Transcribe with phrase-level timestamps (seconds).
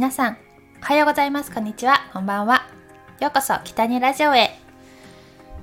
[0.00, 0.38] 皆さん、
[0.80, 1.52] おはようございます。
[1.52, 2.08] こんにちは。
[2.14, 2.66] こんばんは。
[3.20, 4.58] ようこそ、北にラジオへ。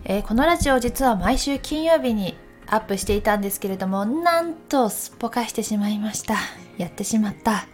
[0.05, 2.37] えー、このラジオ実は毎週金曜日に
[2.67, 6.35] アップしていたんですけれども、なんとすっぽかしてしまいました。
[6.77, 7.65] やってしまった。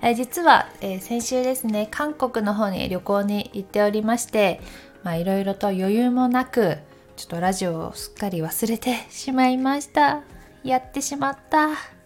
[0.00, 4.60] えー、実は、えー、先週ですね、韓国の方に旅行に行っておりまして、
[5.02, 6.78] まあいろいろと余裕もなく、
[7.16, 10.20] ちょっとラジオをすっかり忘れてしまいました。
[10.62, 11.97] やってしまった。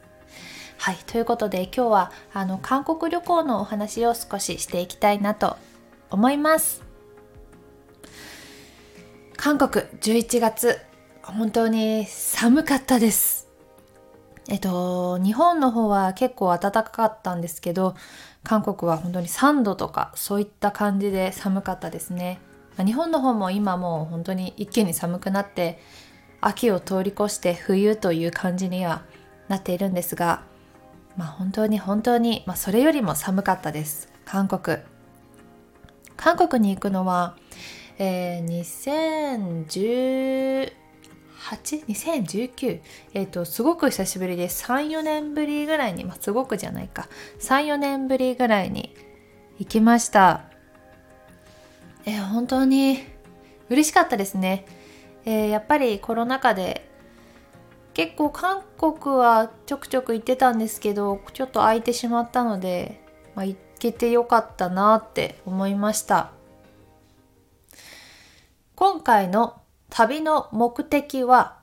[0.82, 5.56] はい、ということで今日はあの韓国旅行のお話を少ししていきたいなと
[6.10, 6.82] 思います。
[9.36, 10.80] 韓国11月
[11.22, 13.46] 本当に寒かったです。
[14.48, 17.94] えっと、日本の方は結構暖かかったんですけど、
[18.42, 22.40] 韓国は本当に3度とかそういった感じで寒かったですね。
[22.84, 25.78] 日本の方も今もう本当に一気に寒くなって
[26.40, 29.04] 秋を通り越して冬という感じには
[29.46, 30.50] なっているんですが、
[31.16, 34.12] まあ本当に本当に、まあ、それよりも寒かったです。
[34.24, 34.78] 韓国。
[36.16, 37.36] 韓国に行くのは、
[37.98, 38.46] えー、
[40.66, 40.72] 2018
[41.88, 42.80] 2019
[43.14, 47.08] えっ、とすごく久しぶりで34年ぶりぐらいにまあすごくじゃないか。
[47.40, 48.94] 34年ぶりぐらいに
[49.58, 50.44] 行きました。
[52.04, 53.04] えー、本当に
[53.68, 54.66] 嬉しかったですね、
[55.24, 56.91] えー、やっぱりコロナ禍で
[57.94, 63.02] 結構韓国はちょくちょく行ってたんですけどちょっと空いてしまったので、
[63.34, 66.30] まあ、行けてよかったなって思いました。
[68.74, 71.58] 今回の旅の目的は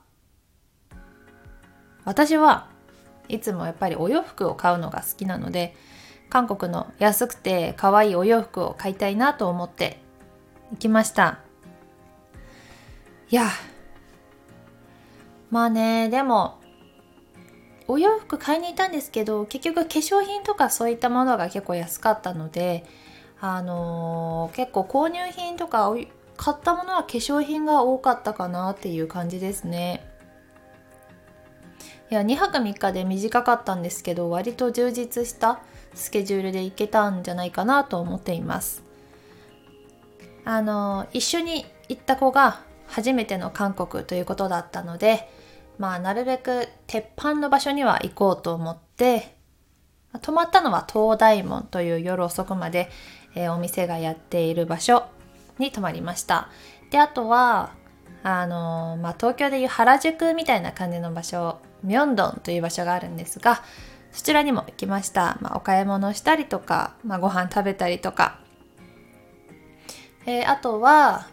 [2.04, 2.68] 私は
[3.28, 5.74] いつもやっぱりお洋服を買うのが好きなので
[6.30, 10.00] 韓国の安くて可愛いお洋服を買いたいなと思って
[10.70, 11.40] 行きました。
[13.30, 13.48] いや
[15.50, 16.58] まあねでも
[17.88, 22.84] お洋服買いに行ったんですけど結局化粧品とかそういったものが結構安かったので
[23.40, 25.92] あのー、結構購入品とか
[26.36, 30.06] 買ったものは化粧品が多かったかなっていう感じですね。
[32.10, 35.60] いや2泊3日で短かったんですけど割と充実した
[35.94, 38.82] スケジュールで行けたんじゃないかなと思っています。
[40.44, 45.28] あのー、一緒に行った子が初めての韓国ということだったので
[45.80, 49.34] まあ、なるべく鉄板の場所には行こうと思って、
[50.20, 52.90] 泊まったのは東大門という夜遅くまで、
[53.34, 55.04] えー、お店がやっている場所
[55.58, 56.50] に泊まりました。
[56.90, 57.72] で、あとは、
[58.22, 63.62] あのー、まあ、東京でいう原宿みたいな感じの場所、ミョンドンという場所があるんですが、
[64.12, 65.38] そちらにも行きました。
[65.40, 68.38] まあ、お買い物したりとか、まあ、ご飯食べたりとか。
[70.26, 71.26] えー、あとは、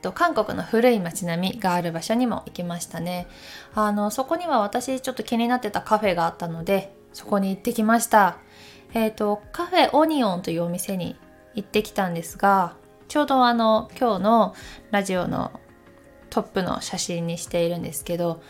[0.00, 3.26] と韓国の古い街並みがある場所にも行きましたね。
[3.74, 8.38] あのそこには私ちょっと気になってたカフェがあったのでそこに行ってきました。
[8.94, 11.16] えっ、ー、とカフェオニオンというお店に
[11.54, 12.74] 行ってきたんですが
[13.08, 14.54] ちょうどあの今日の
[14.90, 15.60] ラジオの
[16.30, 18.42] トップの写真にしているんですけど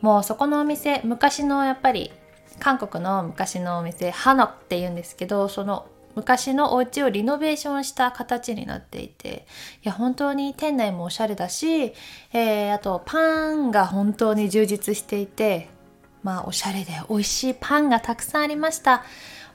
[0.00, 2.12] もうそこのお店昔のやっぱり
[2.60, 9.46] 韓国の昔のお店ハノっていうんですけどその昔のお家をリノベーションした形になっていて
[9.82, 11.92] いや本当に店内もおしゃれだし、
[12.32, 15.68] えー、あとパンが本当に充実していて
[16.22, 19.04] まあおしゃれで美味しいパンがたくさんありました。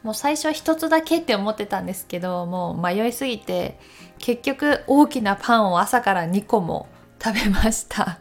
[0.04, 3.78] もう最初は一つだけって思ってたんですけどもう迷いすぎて
[4.18, 6.88] 結局大きなパンを朝から2個も
[7.22, 8.20] 食べました。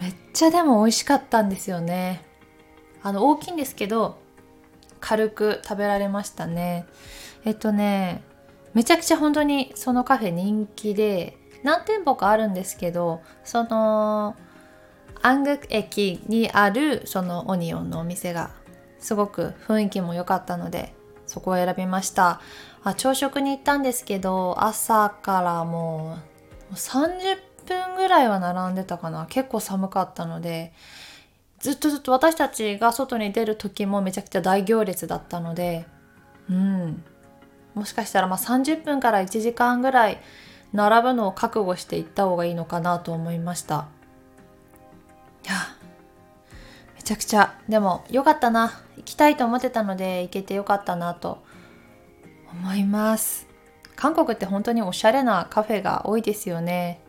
[0.00, 2.24] めっちゃでも美味しかったんですよね。
[3.02, 4.18] あの大きいんですけど
[5.00, 6.86] 軽く食べられましたね。
[7.44, 8.22] えっとね
[8.74, 14.36] めちゃくちゃ本当にそのカフェ人気で何店舗かあるんですけどその
[15.22, 18.50] 安楽駅にあるそのオニオンのお店が
[18.98, 20.94] すごく雰囲気も良かったので
[21.26, 22.40] そこを選びました。
[22.84, 26.18] あ朝食に行ったんですけど朝からも
[26.70, 29.26] う30分ぐらいは並んでたかな。
[29.28, 30.72] 結構寒かったので
[31.58, 35.86] ずっとずっと私たちが外に出る時もめちゃくちゃ大行列だったので
[36.48, 37.04] うん。
[37.74, 40.20] もしかしたらまあ30分から1時間ぐらい
[40.72, 43.88] 並ぶのを覚悟して行った方がいいのかなと思いました。
[45.44, 45.54] いや
[46.96, 47.54] めちゃくちゃ。
[47.68, 48.82] でもよかったな。
[48.96, 51.42] 行きたいと思ってたので行けてよかったなと
[52.52, 53.46] 思います。
[53.96, 57.00] 韓国って本当におしゃれなカフェが多いですよね。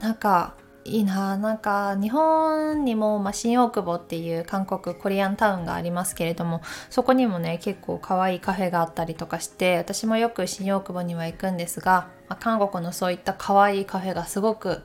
[0.00, 0.54] なんか
[0.84, 1.36] いいな。
[1.36, 14.82] なんか日本にも、まあ、新大久保っていう韓国コリアンタウンがありますけれどもそこにもね結構可愛いカフェがあったりとかして私もよく新大久保には行くんですが、まあ、韓国のそういった可愛いカフェがすごく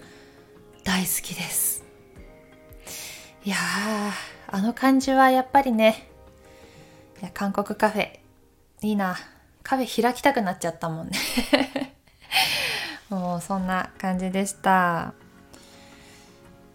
[0.83, 1.83] 大好きです。
[3.43, 3.55] いや
[4.47, 6.09] あの感じはやっぱりね
[7.21, 8.19] いや韓国カフェ
[8.81, 9.15] いいな。
[9.63, 11.17] カフェ開きたくなっちゃったもんね。
[13.09, 15.13] もうそんな感じでした。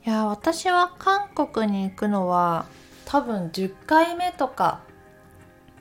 [0.06, 2.66] いや私は韓国に行くのは
[3.04, 4.80] 多分10回目とか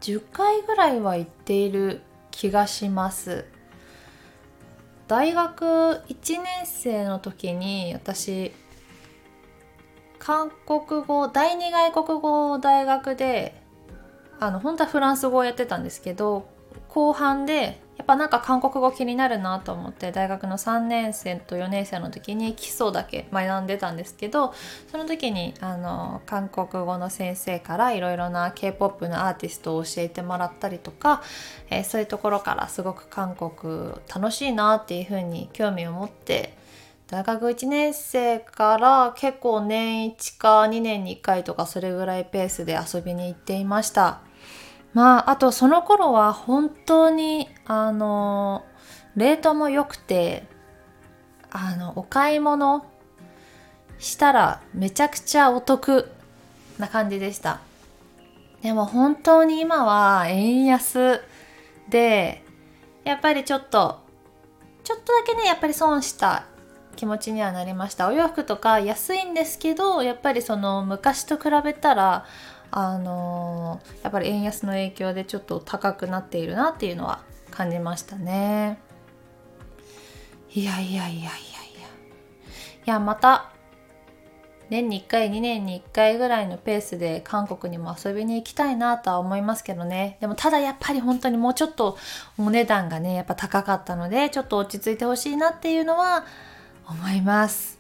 [0.02, 2.02] 10回ぐらいは行っている
[2.32, 3.46] 気がします。
[5.08, 5.66] 大学
[6.08, 8.52] 1年生の時に私
[10.20, 13.60] 韓国語第二外国語を大学で
[14.40, 16.48] あの本当はフランス語をやってたんですけど
[16.90, 24.54] 後半でやっぱなんか韓国語気になるなと思って大学の3年生と4年生の時に基礎だけ学んでたんですけど
[24.90, 31.22] その時にあの韓国語の先生からいろいろな k p o p のアーティストを教えてもらったりとか、
[31.70, 36.58] えー、そういうところからすごく韓国楽しいなっていうふうに興味を持って
[37.08, 44.29] 大学1年生から結構年1か2年に1回とかそれぐらいペースで遊びに行っていました。
[44.94, 48.66] まああとその頃は本当にあの
[49.16, 50.44] レートも良くて
[51.52, 52.86] あのお買い物
[53.98, 56.10] したらめちゃくちゃお得
[56.78, 57.60] な感じでした。
[58.62, 61.22] でも本当に今は円安
[61.90, 62.44] で
[63.04, 64.00] やっぱりちょっと
[64.84, 66.46] ちょっとだけねやっぱり損した
[66.96, 68.08] 気持ちにはなりました。
[68.10, 72.26] お洋服とか安いんですけどやっぱりその昔と比べたら
[72.72, 78.80] あの、やっぱり円安の影響でちょっと高くなっているなっていうのは感じましたね。
[80.52, 81.30] いやいやいやいやいや。
[82.86, 83.52] いやまた
[84.70, 90.18] 年に1回2年に1回ぐらいのペースで韓国にも遊びに行きたいなとは思いますけどね。
[90.22, 91.98] でもただやっぱり本当にもうちょっと
[92.38, 96.24] お値段がねやっぱ高かったのでちょっと落ち着いてほしいなっていうのは
[96.88, 97.80] 思います。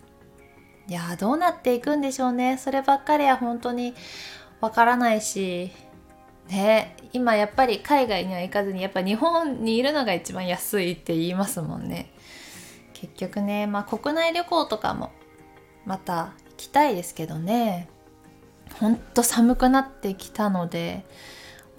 [0.88, 2.58] いやどうなっていくんでしょうね。
[2.58, 3.94] そればっかりは本当に
[4.62, 5.72] わからないし
[6.50, 12.12] ね今やっぱり海外には行かずにやっぱ日本にいるのが一番安いって言いますもんね。
[12.94, 15.12] 結局ねまあ国内旅行とかも
[15.86, 17.90] また行きたいですけどね。
[18.80, 21.06] ほんと寒くなってきたので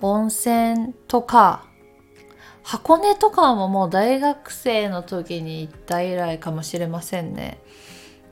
[0.00, 1.64] 温泉とか
[2.62, 7.58] 箱根とかももう大学生の時に行った以来かもしれませんね。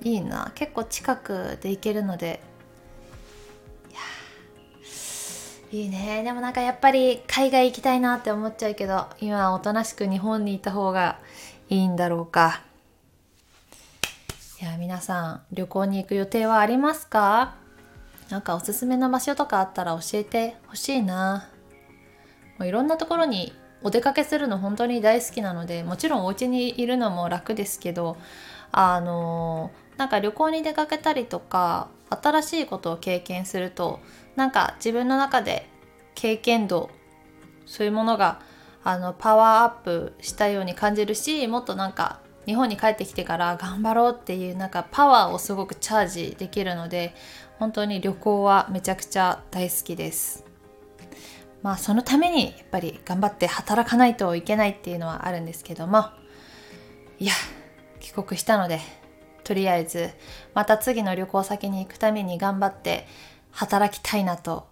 [0.02, 2.40] いいな結構近くで行けるので
[5.70, 6.22] いいね。
[6.22, 11.18] でもなんかやっぱり海外行きたいなって思っちゃうけど今おとなしく日本にいた方が
[11.68, 12.62] いいんだろうか。
[14.60, 17.54] いや皆さん旅行に行く予定はありますか？
[18.30, 21.48] なんかおすすめの場所とかあったら教えてほしいな。
[22.58, 28.16] もういろんなところにお出かけするの本当に大好きなのでもちろんお家にいるのも楽ですけど
[28.72, 34.00] あのなんか旅行に出かけたりとか新しいことを経験すると
[34.36, 35.68] なんか自分の中で
[36.14, 36.90] 経験度
[37.66, 38.40] そういうものが
[38.84, 47.14] あのパワーアップしたように感じるしもっとなんか日本に帰ってきてから頑張ろうっていうなんかパワーをすごくチャージできるので
[47.58, 50.44] 本当に旅行はめちゃくちゃ大好きです。
[51.62, 56.06] まあそのためにやっぱり頑張って働かないといけないっていうのはあるんですけども
[57.18, 57.32] いや
[58.00, 58.80] 帰国したので
[59.48, 60.10] とりあえず
[60.52, 63.06] また次の旅行先に行くために頑張って
[63.50, 64.68] 働きたいなと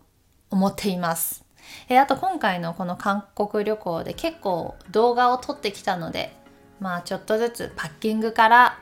[0.51, 1.47] 思っています。
[1.89, 6.37] えあと今回のこの韓国旅行で結構動画を撮ってきたので
[6.79, 8.79] まあちょっとずつパッキングから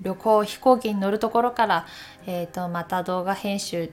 [0.00, 1.86] 旅行飛行機に乗るところから、
[2.26, 3.92] えー、とまた動画編集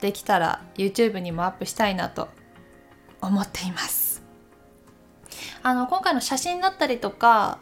[0.00, 2.28] できたら YouTube にもアップしたいなと
[3.22, 4.24] 思っています
[5.62, 7.60] あの今回の写真だったりとか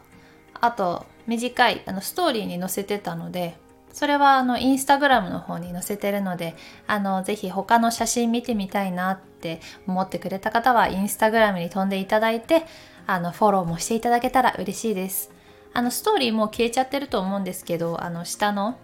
[0.59, 3.55] あと短いあのストーリーに載せてたので
[3.93, 6.55] それはあのインスタグラムの方に載せてるので
[6.87, 12.65] あのぜひ他の写真見てみたいなって思ってくれた方はインスタグラムに飛んでいただいて
[13.07, 15.31] あのフォローもしていただけたら嬉しいです。
[15.73, 18.77] あのストーリーも消えちゃってると思うんですけどあの下の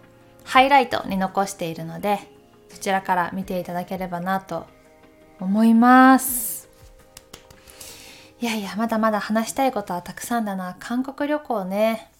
[0.43, 2.19] ハイライトに残しているので
[2.69, 4.65] そちらから見ていただければなと
[5.39, 6.69] 思います。
[8.41, 10.75] いやいやまだまだ話したいことはたくさんだな。
[10.79, 12.11] 韓国旅行ね。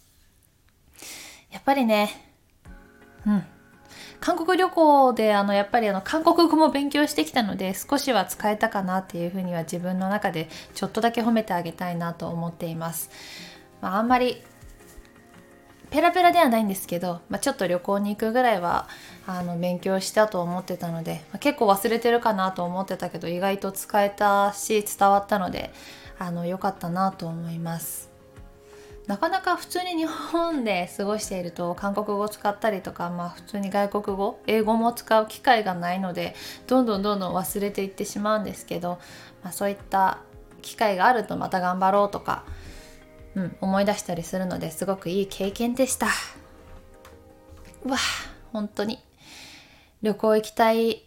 [1.55, 2.33] やっぱりね
[3.25, 3.43] うん。
[4.19, 13.09] 韓国旅行であのやっぱりあの韓国語も勉強してきたので少しは使えたかなっていうふうには自分の中でちょっとだけ褒めてあげたいなと思っています。
[13.81, 14.41] まあ、あんまり
[15.91, 18.89] ペラペラではないんですけど、まあ、ちょっと旅行に行くぐらいは
[19.25, 25.71] あの勉強したと思ってたので、まあ、結構忘れてるかなと思ってたけど意外と使えたし伝わったので
[26.19, 28.14] あの良かったなと思います。
[29.07, 36.35] なかなか普通に日本で過ごしていると韓国語を使ったりとか、まあ、普通に外国語英語も使う機会がないので
[36.65, 38.99] どんどんどんどん忘れていってしまうんですけど、
[39.43, 40.19] まあ、そういった
[40.63, 42.45] 機会があるとまた頑張ろうとか、
[43.35, 46.07] うん、思い出したりするのですごくいい経験でした。
[47.83, 47.97] うわ
[48.51, 48.99] 本当に。
[50.01, 51.03] 旅行行きたい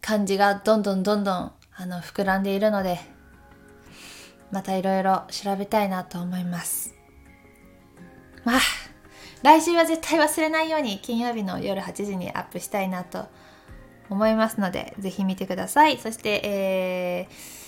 [0.00, 3.00] 感じがどんどんどんどんあの膨らんでいるので
[4.50, 7.01] またいろいろ調べたいなと思います。
[8.44, 8.60] まあ
[9.42, 13.26] 来週は絶対忘れないように金曜日の夜8時にアップしたいなと
[14.08, 15.98] 思いますのでぜひ見てください。
[15.98, 17.62] そして、えー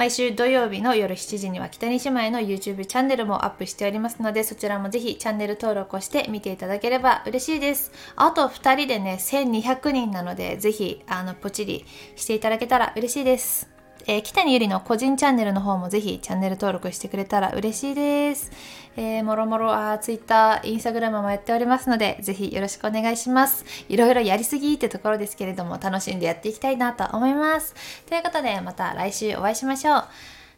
[0.00, 7.92] 毎週土曜日の夜7時には北西姉妹の YouTube チャンネルもアップしておりますのでそちらもぜひチャンネル登録をして見ていただければ嬉しいです。
[8.16, 11.84] あと2人でね1200人なのでぜひあのポチリ
[12.16, 13.79] していただけたら嬉しいです。
[14.06, 18.50] えー、北にゆりの個人チャンネルの方もぜひチャンネル登録してくれたら嬉しいです。
[18.96, 23.64] えー、もろもろ、あ、Twitter、Instagram もやっておりますので、ぜひよろしくお願いします。
[23.88, 27.74] いろいろやりすぎってところですけれども、楽しんでやっていきたいなと思います。
[28.08, 30.04] ということで、また来週お会いしましょう。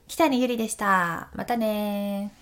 [0.09, 1.29] 北にゆりでした。
[1.35, 2.42] またね